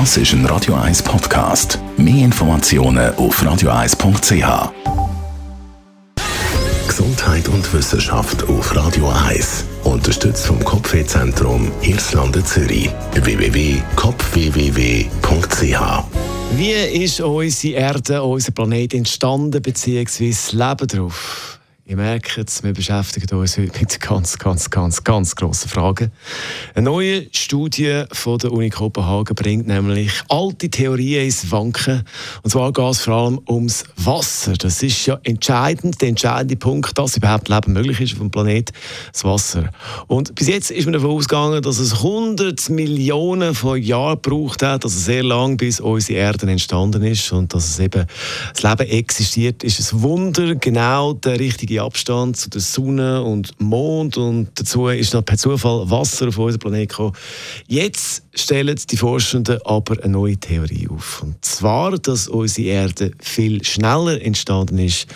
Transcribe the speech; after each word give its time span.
Das 0.00 0.16
ist 0.16 0.32
ein 0.32 0.44
Radio 0.46 0.74
1 0.74 1.04
Podcast. 1.04 1.78
Mehr 1.96 2.24
Informationen 2.24 3.14
auf 3.14 3.40
radio1.ch. 3.40 4.72
Gesundheit 6.88 7.46
und 7.46 7.72
Wissenschaft 7.72 8.42
auf 8.48 8.74
Radio 8.74 9.08
1. 9.28 9.64
Unterstützt 9.84 10.46
vom 10.46 10.58
Kopfwehzentrum 10.64 11.70
Irlande 11.82 12.42
Zürich. 12.42 12.90
www.kopfwww.ch 13.12 16.04
Wie 16.56 17.04
ist 17.04 17.20
unsere 17.20 17.74
Erde, 17.74 18.20
unser 18.20 18.50
Planet 18.50 18.94
entstanden, 18.94 19.62
beziehungsweise 19.62 20.56
Leben 20.56 20.88
drauf? 20.88 21.60
Ihr 21.86 21.96
merkt 21.96 22.38
es, 22.38 22.62
wir 22.62 22.72
beschäftigen 22.72 23.36
uns 23.36 23.58
heute 23.58 23.78
mit 23.78 24.00
ganz, 24.00 24.38
ganz, 24.38 24.70
ganz, 24.70 25.04
ganz 25.04 25.36
grossen 25.36 25.68
Fragen. 25.68 26.12
Eine 26.74 26.86
neue 26.86 27.26
Studie 27.30 28.04
von 28.10 28.38
der 28.38 28.52
Uni 28.52 28.70
Kopenhagen 28.70 29.34
bringt 29.34 29.66
nämlich 29.66 30.10
alte 30.30 30.70
Theorien 30.70 31.26
ins 31.26 31.50
Wanken. 31.50 32.02
Und 32.42 32.48
zwar 32.48 32.72
geht 32.72 32.90
es 32.90 33.00
vor 33.00 33.12
allem 33.12 33.40
ums 33.46 33.84
Wasser. 33.96 34.54
Das 34.54 34.82
ist 34.82 35.04
ja 35.04 35.20
entscheidend, 35.24 36.00
der 36.00 36.08
entscheidende 36.08 36.56
Punkt, 36.56 36.96
dass 36.96 37.18
überhaupt 37.18 37.50
Leben 37.50 37.74
möglich 37.74 38.00
ist 38.00 38.14
auf 38.14 38.20
dem 38.20 38.30
Planet, 38.30 38.72
das 39.12 39.22
Wasser. 39.24 39.68
Und 40.06 40.34
bis 40.36 40.48
jetzt 40.48 40.70
ist 40.70 40.86
man 40.86 40.94
davon 40.94 41.10
ausgegangen, 41.10 41.60
dass 41.60 41.78
es 41.78 41.96
100 41.96 42.70
Millionen 42.70 43.54
von 43.54 43.78
Jahren 43.78 44.22
gebraucht 44.22 44.62
hat, 44.62 44.84
also 44.84 44.98
sehr 44.98 45.22
lang, 45.22 45.58
bis 45.58 45.80
unsere 45.80 46.18
Erde 46.18 46.50
entstanden 46.50 47.02
ist 47.02 47.30
und 47.30 47.52
dass 47.52 47.68
es 47.68 47.78
eben 47.78 48.06
das 48.54 48.62
Leben 48.62 48.90
existiert, 48.90 49.62
ist 49.62 49.92
ein 49.92 50.00
Wunder, 50.00 50.54
genau 50.54 51.12
der 51.12 51.38
richtige 51.38 51.73
richtige 51.74 51.82
Abstand 51.82 52.36
zu 52.36 52.50
der 52.50 52.60
Sonne 52.60 53.22
und 53.22 53.60
Mond 53.60 54.16
und 54.16 54.48
dazu 54.54 54.88
ist 54.88 55.14
noch 55.14 55.24
per 55.24 55.36
Zufall 55.36 55.90
Wasser 55.90 56.28
auf 56.28 56.38
unserem 56.38 56.60
Planeten 56.60 56.88
gekommen. 56.88 57.16
Jetzt 57.66 58.22
stellen 58.34 58.78
die 58.90 58.96
Forschenden 58.96 59.58
aber 59.64 60.02
eine 60.02 60.12
neue 60.12 60.36
Theorie 60.36 60.88
auf. 60.88 61.22
Und 61.22 61.44
zwar, 61.44 61.98
dass 61.98 62.28
unsere 62.28 62.68
Erde 62.68 63.10
viel 63.20 63.64
schneller 63.64 64.20
entstanden 64.20 64.78
ist, 64.78 65.06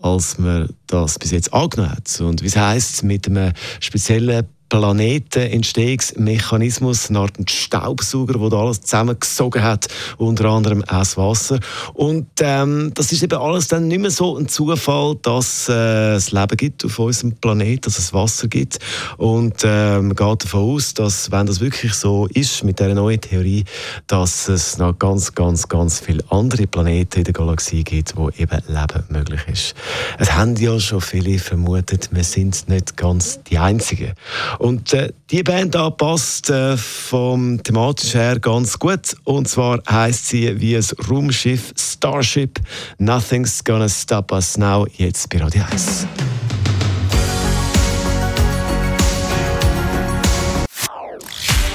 als 0.00 0.38
man 0.38 0.70
das 0.86 1.18
bis 1.18 1.32
jetzt 1.32 1.52
angenommen 1.52 1.92
hat. 1.92 2.20
Und 2.20 2.42
wie 2.42 2.48
es 2.48 3.02
mit 3.02 3.26
einem 3.26 3.52
speziellen 3.80 4.46
Planetenentstehungsmechanismus, 4.68 7.08
eine 7.08 7.20
Art 7.20 7.34
Staubsauger, 7.48 8.48
der 8.48 8.58
alles 8.58 8.80
zusammengesogen 8.80 9.62
hat, 9.62 9.86
unter 10.18 10.46
anderem 10.46 10.82
auch 10.84 10.98
das 10.98 11.16
Wasser. 11.16 11.60
Und 11.94 12.26
ähm, 12.40 12.90
das 12.94 13.12
ist 13.12 13.22
eben 13.22 13.38
alles 13.38 13.68
dann 13.68 13.86
nicht 13.88 14.00
mehr 14.00 14.10
so 14.10 14.36
ein 14.36 14.48
Zufall, 14.48 15.16
dass 15.22 15.68
äh, 15.68 16.14
es 16.14 16.32
Leben 16.32 16.56
gibt 16.56 16.84
auf 16.84 16.98
unserem 16.98 17.30
Planeten, 17.32 17.82
dass 17.82 17.98
es 17.98 18.12
Wasser 18.12 18.48
gibt. 18.48 18.78
Und 19.16 19.62
äh, 19.64 20.00
man 20.00 20.16
geht 20.16 20.44
davon 20.44 20.74
aus, 20.74 20.92
dass, 20.94 21.30
wenn 21.30 21.46
das 21.46 21.60
wirklich 21.60 21.94
so 21.94 22.26
ist, 22.34 22.64
mit 22.64 22.80
dieser 22.80 22.94
neuen 22.94 23.20
Theorie, 23.20 23.64
dass 24.06 24.48
es 24.48 24.78
noch 24.78 24.98
ganz, 24.98 25.34
ganz, 25.34 25.68
ganz 25.68 26.00
viele 26.00 26.24
andere 26.30 26.66
Planeten 26.66 27.18
in 27.18 27.24
der 27.24 27.34
Galaxie 27.34 27.84
gibt, 27.84 28.16
wo 28.16 28.30
eben 28.30 28.62
Leben 28.66 29.04
möglich 29.08 29.42
ist. 29.50 29.74
Es 30.18 30.34
haben 30.34 30.56
ja 30.56 30.80
schon 30.80 31.00
viele 31.00 31.38
vermutet, 31.38 32.08
wir 32.12 32.24
sind 32.24 32.68
nicht 32.68 32.96
ganz 32.96 33.40
die 33.44 33.58
Einzigen. 33.58 34.12
Und 34.58 34.92
äh, 34.92 35.12
die 35.30 35.42
Band 35.42 35.74
da 35.74 35.90
passt 35.90 36.50
äh, 36.50 36.76
vom 36.76 37.62
thematisch 37.62 38.14
her 38.14 38.38
ganz 38.38 38.78
gut. 38.78 39.16
Und 39.24 39.48
zwar 39.48 39.80
heißt 39.88 40.28
sie 40.28 40.60
wie 40.60 40.76
ein 40.76 40.84
Raumschiff 41.08 41.72
Starship. 41.76 42.60
Nothing's 42.98 43.62
gonna 43.62 43.88
stop 43.88 44.32
us 44.32 44.56
now. 44.56 44.86
Jetzt 44.96 45.28
bei 45.30 45.38
Radio 45.38 45.62
1. 45.70 46.06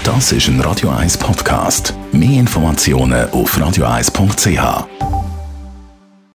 Das 0.04 0.32
ist 0.32 0.48
ein 0.48 0.60
Radio 0.62 0.90
1 0.90 1.18
Podcast. 1.18 1.94
Mehr 2.12 2.40
Informationen 2.40 3.30
auf 3.30 3.58
radio1.ch. 3.58 5.21